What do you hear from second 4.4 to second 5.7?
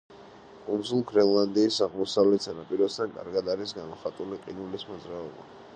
ყინულის მოძრაობა.